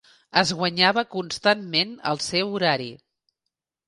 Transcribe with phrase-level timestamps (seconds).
[0.41, 2.89] Es guanyava constantment el seu horari.